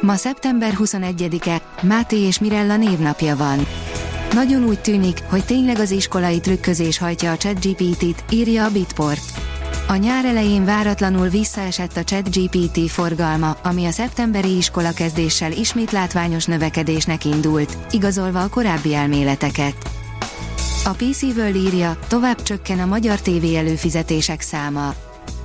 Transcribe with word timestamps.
Ma 0.00 0.16
szeptember 0.16 0.74
21-e, 0.78 1.60
Máté 1.82 2.16
és 2.16 2.38
Mirella 2.38 2.76
névnapja 2.76 3.36
van. 3.36 3.66
Nagyon 4.32 4.64
úgy 4.64 4.80
tűnik, 4.80 5.18
hogy 5.28 5.44
tényleg 5.44 5.78
az 5.78 5.90
iskolai 5.90 6.40
trükközés 6.40 6.98
hajtja 6.98 7.32
a 7.32 7.36
ChatGPT-t, 7.36 8.24
írja 8.30 8.64
a 8.64 8.70
Bitport. 8.70 9.22
A 9.88 9.94
nyár 9.94 10.24
elején 10.24 10.64
váratlanul 10.64 11.28
visszaesett 11.28 11.96
a 11.96 12.04
ChatGPT 12.04 12.90
forgalma, 12.90 13.56
ami 13.62 13.84
a 13.84 13.90
szeptemberi 13.90 14.56
iskola 14.56 14.92
kezdéssel 14.92 15.52
ismét 15.52 15.90
látványos 15.90 16.44
növekedésnek 16.44 17.24
indult, 17.24 17.76
igazolva 17.90 18.42
a 18.42 18.48
korábbi 18.48 18.94
elméleteket. 18.94 19.76
A 20.84 20.90
PC 20.90 21.22
World 21.22 21.56
írja, 21.56 21.98
tovább 22.08 22.42
csökken 22.42 22.78
a 22.78 22.86
magyar 22.86 23.20
TV 23.20 23.54
előfizetések 23.56 24.40
száma. 24.40 24.94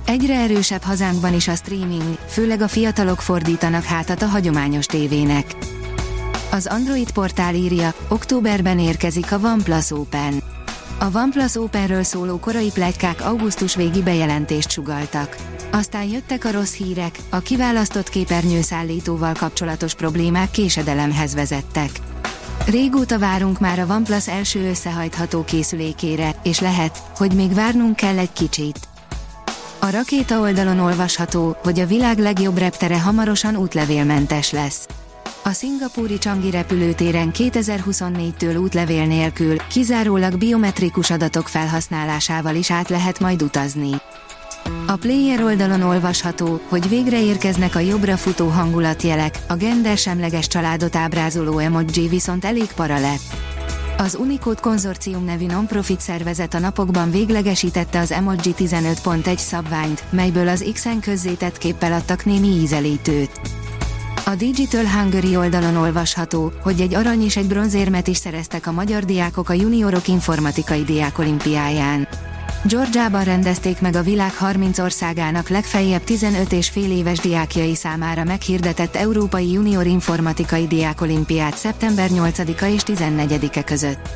Egyre 0.04 0.34
erősebb 0.34 0.82
hazánkban 0.82 1.34
is 1.34 1.48
a 1.48 1.54
streaming, 1.54 2.18
főleg 2.26 2.60
a 2.60 2.68
fiatalok 2.68 3.20
fordítanak 3.20 3.84
hátat 3.84 4.22
a 4.22 4.26
hagyományos 4.26 4.86
tévének. 4.86 5.56
Az 6.50 6.66
Android 6.66 7.10
portál 7.10 7.54
írja, 7.54 7.94
októberben 8.08 8.78
érkezik 8.78 9.32
a 9.32 9.38
OnePlus 9.42 9.90
Open. 9.90 10.42
A 10.98 11.16
OnePlus 11.16 11.54
Openről 11.54 12.02
szóló 12.02 12.38
korai 12.38 12.70
plegykák 12.70 13.24
augusztus 13.24 13.74
végi 13.74 14.02
bejelentést 14.02 14.70
sugaltak. 14.70 15.36
Aztán 15.72 16.04
jöttek 16.04 16.44
a 16.44 16.50
rossz 16.50 16.74
hírek, 16.74 17.18
a 17.30 17.38
kiválasztott 17.38 18.08
képernyőszállítóval 18.08 19.34
kapcsolatos 19.34 19.94
problémák 19.94 20.50
késedelemhez 20.50 21.34
vezettek. 21.34 21.90
Régóta 22.66 23.18
várunk 23.18 23.58
már 23.58 23.78
a 23.78 23.86
OnePlus 23.90 24.28
első 24.28 24.68
összehajtható 24.68 25.44
készülékére, 25.44 26.40
és 26.42 26.60
lehet, 26.60 27.02
hogy 27.16 27.34
még 27.34 27.54
várnunk 27.54 27.96
kell 27.96 28.18
egy 28.18 28.32
kicsit. 28.32 28.89
A 29.82 29.90
rakéta 29.90 30.40
oldalon 30.40 30.78
olvasható, 30.78 31.56
hogy 31.62 31.80
a 31.80 31.86
világ 31.86 32.18
legjobb 32.18 32.58
reptere 32.58 33.00
hamarosan 33.00 33.56
útlevélmentes 33.56 34.50
lesz. 34.52 34.86
A 35.44 35.50
szingapúri 35.50 36.18
Changi 36.18 36.50
repülőtéren 36.50 37.30
2024-től 37.34 38.62
útlevél 38.62 39.06
nélkül, 39.06 39.56
kizárólag 39.68 40.38
biometrikus 40.38 41.10
adatok 41.10 41.48
felhasználásával 41.48 42.54
is 42.54 42.70
át 42.70 42.88
lehet 42.88 43.20
majd 43.20 43.42
utazni. 43.42 43.90
A 44.86 44.96
player 44.96 45.42
oldalon 45.42 45.82
olvasható, 45.82 46.60
hogy 46.68 46.88
végre 46.88 47.22
érkeznek 47.22 47.74
a 47.74 47.78
jobbra 47.78 48.16
futó 48.16 48.46
hangulatjelek, 48.46 49.38
a 49.48 49.54
gendersemleges 49.54 50.46
családot 50.46 50.96
ábrázoló 50.96 51.58
emoji 51.58 52.08
viszont 52.08 52.44
elég 52.44 52.72
para 52.72 52.98
lett. 52.98 53.49
Az 54.00 54.14
Unicode 54.14 54.60
Konzorcium 54.60 55.24
nevű 55.24 55.46
non-profit 55.46 56.00
szervezet 56.00 56.54
a 56.54 56.58
napokban 56.58 57.10
véglegesítette 57.10 57.98
az 57.98 58.12
Emoji 58.12 58.54
15.1 58.56 59.36
szabványt, 59.36 60.04
melyből 60.10 60.48
az 60.48 60.70
X-en 60.72 61.00
közzétett 61.00 61.58
képpel 61.58 61.92
adtak 61.92 62.24
némi 62.24 62.46
ízelítőt. 62.46 63.40
A 64.26 64.34
Digital 64.34 64.84
Hungary 64.86 65.36
oldalon 65.36 65.76
olvasható, 65.76 66.52
hogy 66.62 66.80
egy 66.80 66.94
arany 66.94 67.22
és 67.22 67.36
egy 67.36 67.46
bronzérmet 67.46 68.06
is 68.06 68.16
szereztek 68.16 68.66
a 68.66 68.72
magyar 68.72 69.04
diákok 69.04 69.48
a 69.48 69.52
juniorok 69.52 70.08
informatikai 70.08 70.82
diákolimpiáján. 70.82 72.08
Georgiában 72.62 73.24
rendezték 73.24 73.80
meg 73.80 73.94
a 73.94 74.02
világ 74.02 74.34
30 74.34 74.78
országának 74.78 75.48
legfeljebb 75.48 76.04
15 76.04 76.52
és 76.52 76.68
fél 76.68 76.90
éves 76.90 77.18
diákjai 77.18 77.74
számára 77.74 78.24
meghirdetett 78.24 78.96
Európai 78.96 79.52
Junior 79.52 79.86
Informatikai 79.86 80.66
Diákolimpiát 80.66 81.56
szeptember 81.56 82.08
8-a 82.12 82.64
és 82.64 82.82
14-e 82.86 83.62
között. 83.62 84.08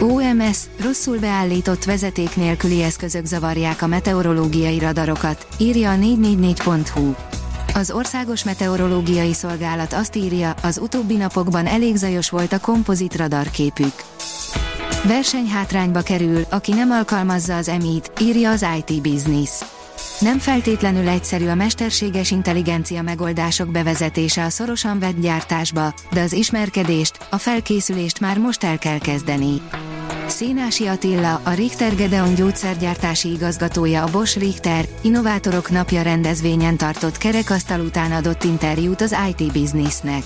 OMS, 0.00 0.58
rosszul 0.82 1.18
beállított 1.18 1.84
vezeték 1.84 2.36
nélküli 2.36 2.82
eszközök 2.82 3.24
zavarják 3.24 3.82
a 3.82 3.86
meteorológiai 3.86 4.78
radarokat, 4.78 5.46
írja 5.58 5.90
a 5.90 5.96
444.hu. 5.96 7.14
Az 7.74 7.90
Országos 7.90 8.44
Meteorológiai 8.44 9.32
Szolgálat 9.32 9.92
azt 9.92 10.16
írja, 10.16 10.54
az 10.62 10.78
utóbbi 10.78 11.16
napokban 11.16 11.66
elég 11.66 11.96
zajos 11.96 12.30
volt 12.30 12.52
a 12.52 12.60
kompozit 12.60 13.16
radarképük. 13.16 13.92
Versenyhátrányba 15.04 16.00
kerül, 16.02 16.42
aki 16.50 16.72
nem 16.72 16.90
alkalmazza 16.90 17.56
az 17.56 17.68
emit, 17.68 18.12
írja 18.20 18.50
az 18.50 18.66
IT 18.78 19.02
Business. 19.02 19.50
Nem 20.20 20.38
feltétlenül 20.38 21.08
egyszerű 21.08 21.46
a 21.46 21.54
mesterséges 21.54 22.30
intelligencia 22.30 23.02
megoldások 23.02 23.70
bevezetése 23.70 24.44
a 24.44 24.50
szorosan 24.50 24.98
vett 24.98 25.20
gyártásba, 25.20 25.94
de 26.12 26.20
az 26.20 26.32
ismerkedést, 26.32 27.26
a 27.30 27.38
felkészülést 27.38 28.20
már 28.20 28.38
most 28.38 28.64
el 28.64 28.78
kell 28.78 28.98
kezdeni. 28.98 29.60
Szénási 30.26 30.86
Attila, 30.86 31.40
a 31.44 31.50
Richter 31.50 31.94
Gedeon 31.94 32.34
gyógyszergyártási 32.34 33.32
igazgatója 33.32 34.02
a 34.02 34.10
Bosch 34.10 34.38
Richter 34.38 34.84
Innovátorok 35.00 35.70
Napja 35.70 36.02
rendezvényen 36.02 36.76
tartott 36.76 37.18
kerekasztal 37.18 37.80
után 37.80 38.12
adott 38.12 38.44
interjút 38.44 39.00
az 39.00 39.16
IT 39.28 39.52
Businessnek. 39.52 40.24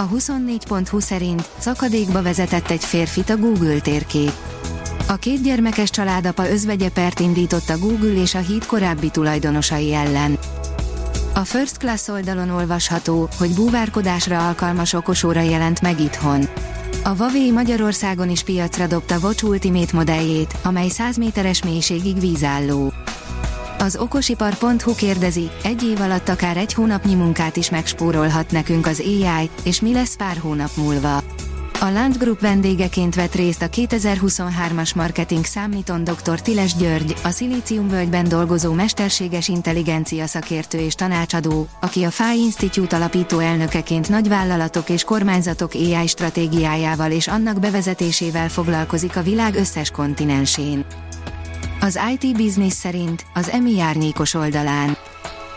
A 0.00 0.08
24.20 0.08 1.00
szerint 1.00 1.48
szakadékba 1.58 2.22
vezetett 2.22 2.70
egy 2.70 2.84
férfit 2.84 3.30
a 3.30 3.36
Google 3.36 3.80
térkép. 3.80 4.32
A 5.08 5.14
két 5.14 5.42
gyermekes 5.42 5.90
családapa 5.90 6.50
özvegye 6.50 6.90
pert 6.90 7.20
indított 7.20 7.68
a 7.68 7.78
Google 7.78 8.20
és 8.20 8.34
a 8.34 8.38
híd 8.38 8.66
korábbi 8.66 9.10
tulajdonosai 9.10 9.94
ellen. 9.94 10.38
A 11.34 11.44
First 11.44 11.76
Class 11.76 12.08
oldalon 12.08 12.50
olvasható, 12.50 13.28
hogy 13.38 13.54
búvárkodásra 13.54 14.46
alkalmas 14.46 14.92
okosóra 14.92 15.40
jelent 15.40 15.80
meg 15.80 16.00
itthon. 16.00 16.48
A 17.04 17.08
Huawei 17.08 17.50
Magyarországon 17.50 18.30
is 18.30 18.42
piacra 18.42 18.86
dobta 18.86 19.18
Watch 19.22 19.44
Ultimate 19.44 19.96
modelljét, 19.96 20.54
amely 20.62 20.88
100 20.88 21.16
méteres 21.16 21.62
mélységig 21.62 22.20
vízálló. 22.20 22.92
Az 23.80 23.96
okosipar.hu 23.96 24.94
kérdezi, 24.94 25.50
egy 25.62 25.82
év 25.82 26.00
alatt 26.00 26.28
akár 26.28 26.56
egy 26.56 26.72
hónapnyi 26.72 27.14
munkát 27.14 27.56
is 27.56 27.70
megspórolhat 27.70 28.50
nekünk 28.50 28.86
az 28.86 29.00
AI, 29.00 29.50
és 29.64 29.80
mi 29.80 29.92
lesz 29.92 30.16
pár 30.16 30.36
hónap 30.36 30.70
múlva. 30.76 31.16
A 31.80 31.90
Land 31.90 32.16
Group 32.16 32.40
vendégeként 32.40 33.14
vett 33.14 33.34
részt 33.34 33.62
a 33.62 33.68
2023-as 33.68 34.94
marketing 34.94 35.44
számíton 35.44 36.04
dr. 36.04 36.40
Tiles 36.40 36.74
György, 36.74 37.14
a 37.24 37.30
Szilíciumvölgyben 37.30 38.28
dolgozó 38.28 38.72
mesterséges 38.72 39.48
intelligencia 39.48 40.26
szakértő 40.26 40.78
és 40.78 40.94
tanácsadó, 40.94 41.68
aki 41.80 42.04
a 42.04 42.10
FAI 42.10 42.38
Institute 42.38 42.96
alapító 42.96 43.38
elnökeként 43.38 44.08
nagyvállalatok 44.08 44.88
és 44.88 45.04
kormányzatok 45.04 45.74
AI 45.74 46.06
stratégiájával 46.06 47.10
és 47.10 47.28
annak 47.28 47.60
bevezetésével 47.60 48.48
foglalkozik 48.48 49.16
a 49.16 49.22
világ 49.22 49.54
összes 49.54 49.90
kontinensén. 49.90 50.84
Az 51.82 51.98
IT 52.12 52.36
Business 52.36 52.72
szerint 52.72 53.26
az 53.34 53.48
EMI 53.48 53.80
árnyékos 53.80 54.34
oldalán. 54.34 54.96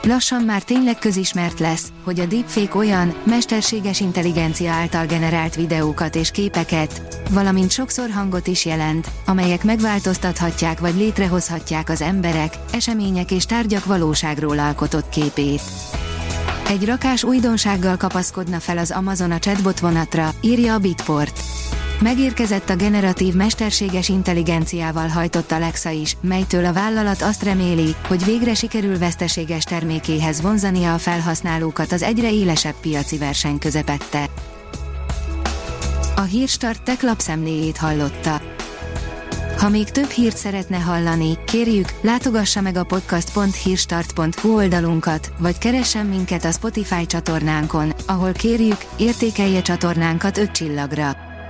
Lassan 0.02 0.44
már 0.44 0.64
tényleg 0.64 1.00
közismert 1.00 1.60
lesz, 1.60 1.92
hogy 2.04 2.20
a 2.20 2.26
deepfake 2.26 2.78
olyan, 2.78 3.16
mesterséges 3.24 4.00
intelligencia 4.00 4.72
által 4.72 5.06
generált 5.06 5.56
videókat 5.56 6.16
és 6.16 6.32
képeket, 6.32 7.22
valamint 7.32 7.72
sokszor 7.72 8.10
hangot 8.10 8.48
is 8.48 8.66
jelent, 8.66 9.08
amelyek 9.26 9.64
megváltoztathatják 9.64 10.80
vagy 10.80 10.96
létrehozhatják 10.96 11.90
az 11.90 12.02
emberek, 12.02 12.54
események 12.72 13.32
és 13.32 13.46
tárgyak 13.46 13.86
valóságról 13.86 14.60
alkotott 14.60 15.10
képét. 15.10 15.62
Egy 16.68 16.86
rakás 16.86 17.24
újdonsággal 17.24 17.98
kapaszkodna 17.98 18.60
fel 18.60 18.78
az 18.78 18.92
Amazon 18.92 19.32
a 19.32 19.40
chatbot 19.40 19.80
vonatra, 19.80 20.30
írja 20.42 20.74
a 20.74 20.80
Bitport. 20.80 21.40
Megérkezett 22.04 22.70
a 22.70 22.76
generatív 22.76 23.34
mesterséges 23.34 24.10
intelligenciával 24.10 25.08
hajtott 25.08 25.52
Alexa 25.52 25.90
is, 25.90 26.18
melytől 26.22 26.66
a 26.66 26.74
vállalat 26.74 27.22
azt 27.22 27.44
reméli, 27.44 27.96
hogy 28.08 28.26
végre 28.26 28.54
sikerül 28.54 28.98
veszteséges 28.98 29.64
termékéhez 29.64 30.42
vonzania 30.42 30.94
a 30.94 30.98
felhasználókat 30.98 31.92
az 31.92 32.02
egyre 32.02 32.32
élesebb 32.32 32.76
piaci 32.82 33.18
verseny 33.18 33.60
közepette. 33.60 34.26
A 36.16 36.22
Hírstart 36.22 36.84
tech 36.84 37.04
lapszemléjét 37.04 37.78
hallotta. 37.78 38.42
Ha 39.58 39.70
még 39.70 39.90
több 39.90 40.10
hírt 40.10 40.38
szeretne 40.38 40.78
hallani, 40.78 41.38
kérjük, 41.46 41.94
látogassa 42.02 42.62
meg 42.62 42.76
a 42.76 42.84
podcast.hírstart.hu 42.84 44.56
oldalunkat, 44.56 45.34
vagy 45.38 45.58
keressen 45.58 46.06
minket 46.06 46.46
a 46.46 46.52
Spotify 46.52 47.06
csatornánkon, 47.06 47.94
ahol 48.08 48.32
kérjük, 48.32 48.86
értékelje 48.98 49.62
csatornánkat 49.62 50.38
5 50.38 50.52
csillagra. 50.52 51.32